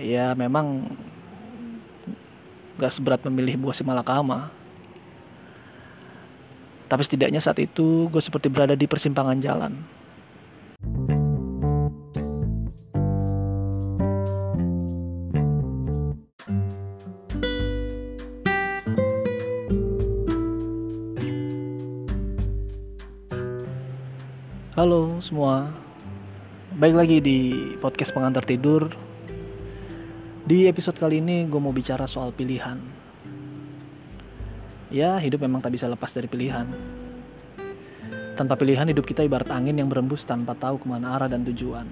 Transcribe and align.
ya 0.00 0.36
memang 0.36 0.84
gak 2.76 2.92
seberat 2.92 3.24
memilih 3.24 3.56
buah 3.56 3.76
si 3.76 3.82
malakama. 3.84 4.52
Tapi 6.86 7.02
setidaknya 7.02 7.42
saat 7.42 7.58
itu 7.58 8.06
gue 8.12 8.22
seperti 8.22 8.46
berada 8.46 8.78
di 8.78 8.86
persimpangan 8.86 9.40
jalan. 9.42 9.74
Halo 24.76 25.24
semua, 25.24 25.72
baik 26.76 26.94
lagi 26.94 27.16
di 27.24 27.38
podcast 27.80 28.12
pengantar 28.12 28.44
tidur. 28.44 28.92
Di 30.46 30.70
episode 30.70 30.94
kali 30.94 31.18
ini 31.18 31.42
gue 31.50 31.58
mau 31.58 31.74
bicara 31.74 32.06
soal 32.06 32.30
pilihan. 32.30 32.78
Ya, 34.94 35.18
hidup 35.18 35.42
memang 35.42 35.58
tak 35.58 35.74
bisa 35.74 35.90
lepas 35.90 36.14
dari 36.14 36.30
pilihan. 36.30 36.70
Tanpa 38.38 38.54
pilihan 38.54 38.86
hidup 38.86 39.10
kita 39.10 39.26
ibarat 39.26 39.50
angin 39.50 39.74
yang 39.74 39.90
berembus 39.90 40.22
tanpa 40.22 40.54
tahu 40.54 40.78
ke 40.78 40.86
mana 40.86 41.18
arah 41.18 41.26
dan 41.26 41.42
tujuan. 41.50 41.90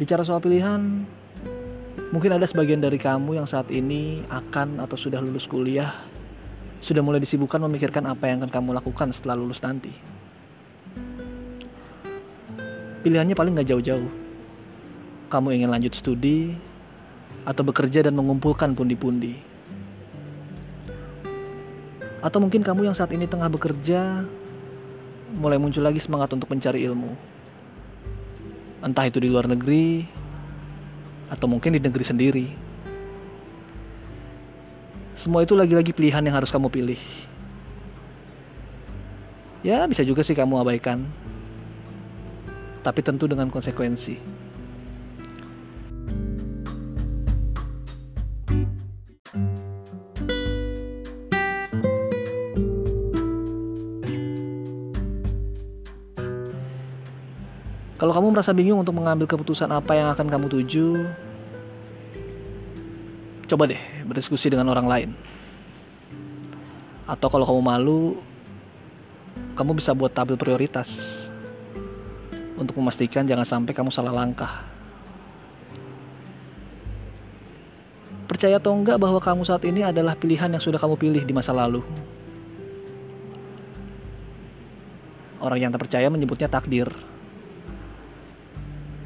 Bicara 0.00 0.24
soal 0.24 0.40
pilihan, 0.40 1.04
mungkin 2.14 2.30
ada 2.30 2.46
sebagian 2.46 2.78
dari 2.78 2.94
kamu 2.94 3.42
yang 3.42 3.46
saat 3.50 3.66
ini 3.74 4.22
akan 4.30 4.78
atau 4.78 4.94
sudah 4.94 5.18
lulus 5.18 5.50
kuliah, 5.50 5.90
sudah 6.78 7.02
mulai 7.02 7.18
disibukkan 7.18 7.58
memikirkan 7.66 8.06
apa 8.06 8.30
yang 8.30 8.38
akan 8.46 8.54
kamu 8.54 8.70
lakukan 8.78 9.10
setelah 9.10 9.34
lulus 9.34 9.58
nanti. 9.58 9.90
Pilihannya 13.02 13.34
paling 13.34 13.58
gak 13.58 13.66
jauh-jauh. 13.66 14.06
Kamu 15.26 15.58
ingin 15.58 15.74
lanjut 15.74 15.98
studi, 15.98 16.54
atau 17.42 17.66
bekerja 17.66 18.06
dan 18.06 18.14
mengumpulkan 18.14 18.78
pundi-pundi. 18.78 19.34
Atau 22.22 22.38
mungkin 22.38 22.62
kamu 22.62 22.86
yang 22.86 22.94
saat 22.94 23.10
ini 23.10 23.26
tengah 23.26 23.50
bekerja, 23.50 24.22
mulai 25.34 25.58
muncul 25.58 25.82
lagi 25.82 25.98
semangat 25.98 26.30
untuk 26.30 26.46
mencari 26.46 26.86
ilmu 26.86 27.34
entah 28.84 29.08
itu 29.08 29.16
di 29.16 29.32
luar 29.32 29.48
negeri 29.48 30.04
atau 31.34 31.50
mungkin 31.50 31.74
di 31.74 31.82
negeri 31.82 32.04
sendiri. 32.06 32.46
Semua 35.18 35.42
itu 35.42 35.58
lagi-lagi 35.58 35.90
pilihan 35.90 36.22
yang 36.22 36.38
harus 36.38 36.54
kamu 36.54 36.70
pilih. 36.70 36.98
Ya, 39.66 39.82
bisa 39.90 40.06
juga 40.06 40.22
sih 40.22 40.38
kamu 40.38 40.62
abaikan. 40.62 41.02
Tapi 42.86 43.00
tentu 43.02 43.26
dengan 43.26 43.50
konsekuensi. 43.50 44.43
Kalau 57.94 58.10
kamu 58.10 58.34
merasa 58.34 58.50
bingung 58.50 58.82
untuk 58.82 58.98
mengambil 58.98 59.30
keputusan 59.30 59.70
apa 59.70 59.94
yang 59.94 60.10
akan 60.10 60.26
kamu 60.26 60.46
tuju, 60.50 61.06
coba 63.46 63.70
deh 63.70 63.78
berdiskusi 64.02 64.50
dengan 64.50 64.66
orang 64.74 64.86
lain. 64.90 65.10
Atau 67.06 67.30
kalau 67.30 67.46
kamu 67.46 67.60
malu, 67.62 68.18
kamu 69.54 69.78
bisa 69.78 69.94
buat 69.94 70.10
tabel 70.10 70.34
prioritas 70.34 70.98
untuk 72.58 72.74
memastikan 72.82 73.22
jangan 73.22 73.46
sampai 73.46 73.70
kamu 73.70 73.94
salah 73.94 74.10
langkah. 74.10 74.66
Percaya 78.26 78.58
atau 78.58 78.74
enggak 78.74 78.98
bahwa 78.98 79.22
kamu 79.22 79.46
saat 79.46 79.62
ini 79.62 79.86
adalah 79.86 80.18
pilihan 80.18 80.50
yang 80.50 80.58
sudah 80.58 80.82
kamu 80.82 80.98
pilih 80.98 81.22
di 81.22 81.30
masa 81.30 81.54
lalu. 81.54 81.86
Orang 85.38 85.62
yang 85.62 85.70
terpercaya 85.70 86.10
menyebutnya 86.10 86.50
takdir. 86.50 87.13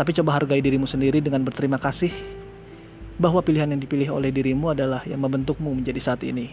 Tapi 0.00 0.16
coba 0.16 0.40
hargai 0.40 0.64
dirimu 0.64 0.88
sendiri 0.88 1.20
dengan 1.20 1.44
berterima 1.44 1.76
kasih 1.76 2.08
bahwa 3.20 3.44
pilihan 3.44 3.68
yang 3.68 3.84
dipilih 3.84 4.16
oleh 4.16 4.32
dirimu 4.32 4.72
adalah 4.72 5.04
yang 5.04 5.20
membentukmu 5.20 5.68
menjadi 5.76 6.00
saat 6.00 6.24
ini. 6.24 6.48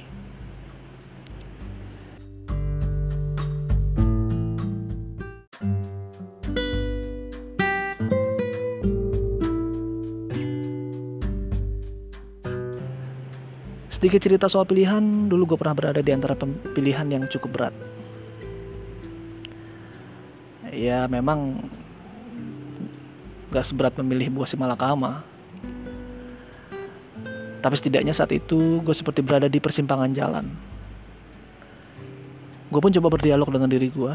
Sedikit 13.88 14.28
cerita 14.28 14.52
soal 14.52 14.68
pilihan, 14.68 15.32
dulu 15.32 15.56
gue 15.56 15.58
pernah 15.64 15.72
berada 15.72 16.04
di 16.04 16.12
antara 16.12 16.36
pilihan 16.76 17.08
yang 17.08 17.24
cukup 17.32 17.50
berat. 17.56 17.76
Ya 20.76 21.08
memang 21.08 21.64
gak 23.52 23.66
seberat 23.66 23.94
memilih 24.00 24.32
buah 24.34 24.48
si 24.48 24.60
malakama. 24.60 25.24
Tapi 27.64 27.76
setidaknya 27.76 28.14
saat 28.14 28.32
itu 28.32 28.80
gue 28.84 28.96
seperti 28.96 29.24
berada 29.24 29.48
di 29.50 29.60
persimpangan 29.60 30.12
jalan. 30.14 30.46
Gue 32.68 32.80
pun 32.84 32.92
coba 32.92 33.08
berdialog 33.12 33.48
dengan 33.48 33.72
diri 33.72 33.88
gue. 33.88 34.14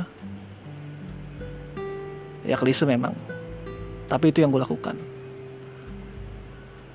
Ya 2.45 2.57
klise 2.61 2.85
memang. 2.85 3.17
Tapi 4.09 4.29
itu 4.29 4.45
yang 4.45 4.53
gue 4.53 4.61
lakukan. 4.61 4.97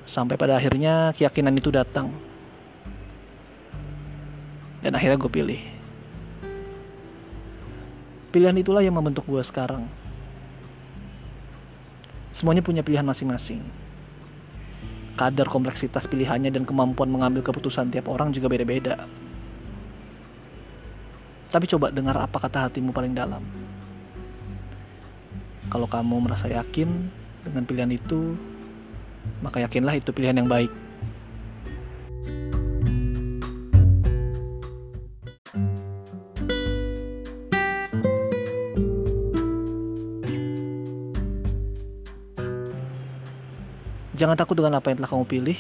Sampai 0.08 0.40
pada 0.40 0.56
akhirnya 0.56 1.12
keyakinan 1.18 1.58
itu 1.58 1.74
datang. 1.74 2.14
Dan 4.86 4.94
akhirnya 4.94 5.18
gue 5.18 5.32
pilih. 5.32 5.62
Pilihan 8.32 8.56
itulah 8.62 8.86
yang 8.86 8.96
membentuk 8.96 9.26
gue 9.26 9.42
sekarang. 9.42 9.90
Semuanya 12.38 12.62
punya 12.62 12.86
pilihan 12.86 13.02
masing-masing. 13.02 13.66
Kadar 15.18 15.50
kompleksitas 15.50 16.06
pilihannya 16.06 16.54
dan 16.54 16.70
kemampuan 16.70 17.10
mengambil 17.10 17.42
keputusan 17.42 17.90
tiap 17.90 18.06
orang 18.06 18.30
juga 18.30 18.46
beda-beda. 18.46 19.10
Tapi 21.50 21.66
coba 21.66 21.90
dengar 21.90 22.14
apa 22.14 22.38
kata 22.38 22.70
hatimu 22.70 22.94
paling 22.94 23.18
dalam. 23.18 23.42
Kalau 25.74 25.90
kamu 25.90 26.30
merasa 26.30 26.46
yakin 26.46 27.10
dengan 27.42 27.66
pilihan 27.66 27.90
itu, 27.90 28.38
maka 29.42 29.58
yakinlah 29.66 29.98
itu 29.98 30.14
pilihan 30.14 30.38
yang 30.38 30.46
baik. 30.46 30.70
Jangan 44.18 44.34
takut 44.34 44.58
dengan 44.58 44.82
apa 44.82 44.90
yang 44.90 44.98
telah 44.98 45.14
kamu 45.14 45.26
pilih, 45.30 45.60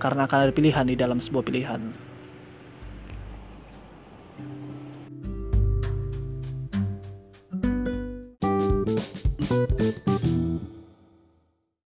karena 0.00 0.24
akan 0.24 0.38
ada 0.48 0.52
pilihan 0.56 0.88
di 0.88 0.96
dalam 0.96 1.20
sebuah 1.20 1.44
pilihan. 1.44 2.13